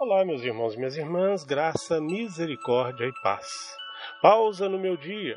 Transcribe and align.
Olá, 0.00 0.24
meus 0.24 0.42
irmãos 0.42 0.74
e 0.74 0.76
minhas 0.76 0.96
irmãs, 0.96 1.42
graça, 1.42 2.00
misericórdia 2.00 3.04
e 3.04 3.12
paz. 3.20 3.48
Pausa 4.22 4.68
no 4.68 4.78
meu 4.78 4.96
dia. 4.96 5.36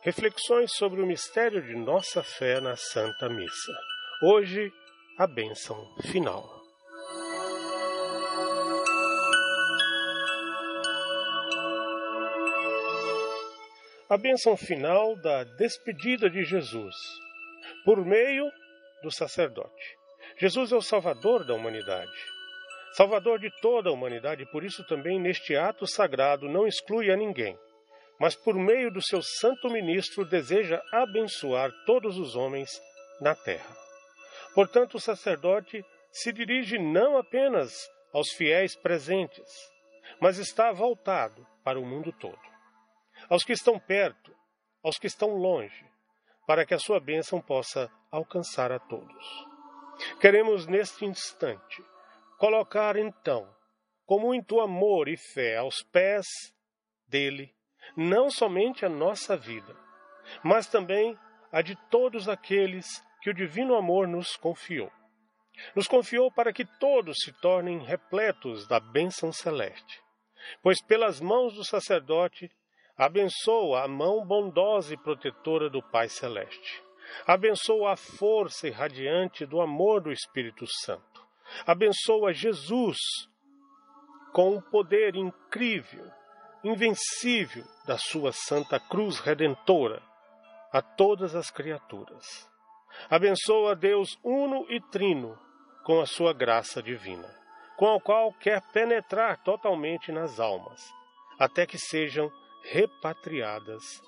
Reflexões 0.00 0.70
sobre 0.76 1.02
o 1.02 1.06
mistério 1.06 1.60
de 1.60 1.74
nossa 1.74 2.22
fé 2.22 2.60
na 2.60 2.76
Santa 2.76 3.28
Missa. 3.28 3.72
Hoje, 4.22 4.72
a 5.18 5.26
bênção 5.26 5.76
final. 6.02 6.48
A 14.08 14.16
bênção 14.16 14.56
final 14.56 15.16
da 15.16 15.42
despedida 15.42 16.30
de 16.30 16.44
Jesus, 16.44 16.94
por 17.84 18.06
meio 18.06 18.48
do 19.02 19.10
sacerdote. 19.10 19.98
Jesus 20.38 20.70
é 20.70 20.76
o 20.76 20.80
Salvador 20.80 21.44
da 21.44 21.54
humanidade. 21.54 22.35
Salvador 22.96 23.38
de 23.38 23.50
toda 23.60 23.90
a 23.90 23.92
humanidade, 23.92 24.46
por 24.46 24.64
isso 24.64 24.82
também 24.86 25.20
neste 25.20 25.54
ato 25.54 25.86
sagrado 25.86 26.48
não 26.48 26.66
exclui 26.66 27.10
a 27.10 27.16
ninguém, 27.16 27.54
mas 28.18 28.34
por 28.34 28.54
meio 28.54 28.90
do 28.90 29.02
seu 29.02 29.20
santo 29.22 29.68
ministro 29.68 30.24
deseja 30.24 30.80
abençoar 30.90 31.70
todos 31.84 32.16
os 32.16 32.34
homens 32.34 32.70
na 33.20 33.34
terra. 33.34 33.76
Portanto, 34.54 34.94
o 34.94 35.00
sacerdote 35.00 35.84
se 36.10 36.32
dirige 36.32 36.78
não 36.78 37.18
apenas 37.18 37.70
aos 38.14 38.30
fiéis 38.30 38.74
presentes, 38.74 39.52
mas 40.18 40.38
está 40.38 40.72
voltado 40.72 41.46
para 41.62 41.78
o 41.78 41.84
mundo 41.84 42.10
todo, 42.12 42.40
aos 43.28 43.44
que 43.44 43.52
estão 43.52 43.78
perto, 43.78 44.34
aos 44.82 44.96
que 44.96 45.06
estão 45.06 45.36
longe, 45.36 45.84
para 46.46 46.64
que 46.64 46.72
a 46.72 46.78
sua 46.78 46.98
bênção 46.98 47.42
possa 47.42 47.92
alcançar 48.10 48.72
a 48.72 48.78
todos. 48.78 49.46
Queremos 50.18 50.66
neste 50.66 51.04
instante 51.04 51.84
colocar 52.36 52.96
então, 52.96 53.48
com 54.04 54.20
muito 54.20 54.60
amor 54.60 55.08
e 55.08 55.16
fé 55.16 55.56
aos 55.56 55.82
pés 55.82 56.26
dele, 57.08 57.54
não 57.96 58.30
somente 58.30 58.84
a 58.84 58.88
nossa 58.88 59.36
vida, 59.36 59.74
mas 60.42 60.66
também 60.66 61.18
a 61.50 61.62
de 61.62 61.76
todos 61.88 62.28
aqueles 62.28 62.86
que 63.22 63.30
o 63.30 63.34
divino 63.34 63.74
amor 63.74 64.06
nos 64.06 64.36
confiou. 64.36 64.90
Nos 65.74 65.88
confiou 65.88 66.30
para 66.30 66.52
que 66.52 66.66
todos 66.78 67.16
se 67.24 67.32
tornem 67.40 67.82
repletos 67.82 68.66
da 68.68 68.78
bênção 68.78 69.32
celeste, 69.32 70.02
pois 70.62 70.82
pelas 70.82 71.20
mãos 71.20 71.54
do 71.54 71.64
sacerdote 71.64 72.50
abençoa 72.96 73.84
a 73.84 73.88
mão 73.88 74.24
bondosa 74.26 74.92
e 74.92 74.98
protetora 74.98 75.70
do 75.70 75.82
Pai 75.82 76.08
Celeste. 76.08 76.82
Abençoa 77.26 77.92
a 77.92 77.96
força 77.96 78.68
irradiante 78.68 79.46
do 79.46 79.60
amor 79.60 80.02
do 80.02 80.12
Espírito 80.12 80.66
Santo 80.66 81.15
abençoa 81.64 82.32
Jesus 82.32 82.98
com 84.32 84.56
o 84.56 84.62
poder 84.62 85.14
incrível, 85.14 86.04
invencível 86.62 87.64
da 87.86 87.96
sua 87.96 88.32
santa 88.32 88.78
cruz 88.78 89.18
redentora 89.18 90.02
a 90.72 90.82
todas 90.82 91.34
as 91.34 91.50
criaturas. 91.50 92.50
Abençoa 93.08 93.74
Deus 93.74 94.18
uno 94.22 94.66
e 94.68 94.80
trino 94.90 95.38
com 95.84 96.00
a 96.00 96.06
sua 96.06 96.32
graça 96.32 96.82
divina, 96.82 97.28
com 97.76 97.94
a 97.94 98.00
qual 98.00 98.32
quer 98.32 98.60
penetrar 98.72 99.42
totalmente 99.42 100.10
nas 100.10 100.40
almas, 100.40 100.82
até 101.38 101.64
que 101.64 101.78
sejam 101.78 102.30
repatriadas 102.64 104.02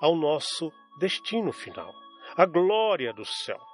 ao 0.00 0.14
nosso 0.14 0.70
destino 0.98 1.52
final, 1.52 1.92
a 2.36 2.44
glória 2.44 3.12
do 3.12 3.24
céu 3.24 3.73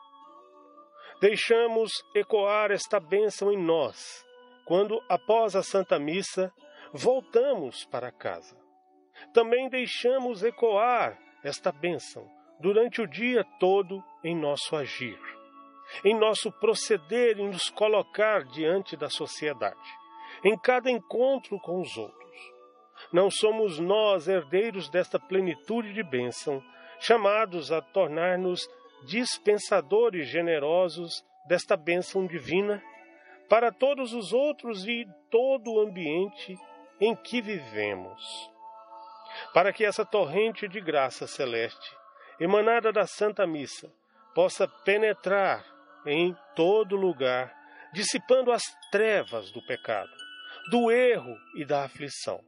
deixamos 1.21 1.91
ecoar 2.15 2.71
esta 2.71 2.99
bênção 2.99 3.53
em 3.53 3.59
nós, 3.59 4.25
quando, 4.65 5.01
após 5.09 5.55
a 5.55 5.63
Santa 5.63 5.99
Missa, 5.99 6.53
voltamos 6.93 7.85
para 7.85 8.11
casa. 8.11 8.57
Também 9.35 9.69
deixamos 9.69 10.43
ecoar 10.43 11.19
esta 11.45 11.71
bênção 11.71 12.27
durante 12.59 13.01
o 13.03 13.07
dia 13.07 13.45
todo 13.59 14.03
em 14.25 14.35
nosso 14.35 14.75
agir, 14.75 15.19
em 16.05 16.19
nosso 16.19 16.51
proceder 16.53 17.39
e 17.39 17.47
nos 17.47 17.69
colocar 17.69 18.45
diante 18.45 18.97
da 18.97 19.11
sociedade, 19.11 19.79
em 20.43 20.57
cada 20.59 20.91
encontro 20.91 21.59
com 21.61 21.81
os 21.81 21.97
outros. 21.97 22.21
Não 23.13 23.31
somos 23.31 23.79
nós, 23.79 24.29
herdeiros 24.29 24.89
desta 24.89 25.19
plenitude 25.19 25.93
de 25.93 26.03
bênção, 26.03 26.63
chamados 26.99 27.73
a 27.73 27.81
tornar-nos 27.81 28.69
dispensadores 29.05 30.29
generosos 30.29 31.25
desta 31.47 31.77
bênção 31.77 32.27
divina 32.27 32.83
para 33.49 33.73
todos 33.73 34.13
os 34.13 34.33
outros 34.33 34.87
e 34.87 35.07
todo 35.31 35.73
o 35.73 35.81
ambiente 35.81 36.57
em 37.01 37.15
que 37.17 37.41
vivemos. 37.41 38.51
Para 39.53 39.73
que 39.73 39.85
essa 39.85 40.05
torrente 40.05 40.69
de 40.69 40.81
graça 40.81 41.27
celeste, 41.27 41.97
emanada 42.39 42.93
da 42.93 43.07
Santa 43.07 43.47
Missa, 43.47 43.93
possa 44.35 44.69
penetrar 44.69 45.65
em 46.07 46.37
todo 46.55 46.97
lugar, 46.97 47.53
dissipando 47.93 48.53
as 48.53 48.63
trevas 48.91 49.51
do 49.51 49.65
pecado, 49.67 50.11
do 50.71 50.91
erro 50.91 51.37
e 51.57 51.65
da 51.65 51.85
aflição, 51.85 52.41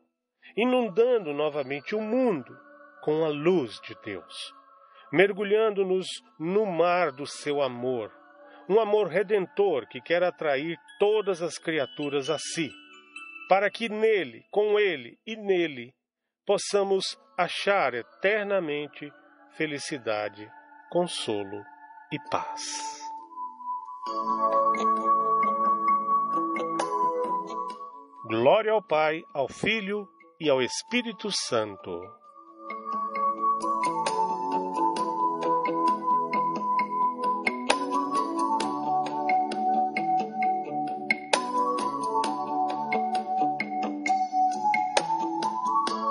inundando 0.56 1.32
novamente 1.32 1.94
o 1.94 2.00
mundo 2.00 2.56
com 3.02 3.24
a 3.24 3.28
luz 3.28 3.80
de 3.80 3.96
Deus 4.04 4.61
mergulhando-nos 5.12 6.06
no 6.38 6.64
mar 6.64 7.12
do 7.12 7.26
seu 7.26 7.60
amor, 7.60 8.10
um 8.68 8.80
amor 8.80 9.08
redentor 9.08 9.86
que 9.86 10.00
quer 10.00 10.22
atrair 10.22 10.78
todas 10.98 11.42
as 11.42 11.58
criaturas 11.58 12.30
a 12.30 12.38
si, 12.38 12.70
para 13.48 13.70
que 13.70 13.88
nele, 13.88 14.42
com 14.50 14.78
ele 14.78 15.18
e 15.26 15.36
nele, 15.36 15.92
possamos 16.46 17.04
achar 17.36 17.92
eternamente 17.92 19.12
felicidade, 19.56 20.50
consolo 20.90 21.62
e 22.10 22.18
paz. 22.30 22.62
Glória 28.24 28.72
ao 28.72 28.82
Pai, 28.82 29.22
ao 29.34 29.46
Filho 29.46 30.08
e 30.40 30.48
ao 30.48 30.62
Espírito 30.62 31.30
Santo 31.30 32.00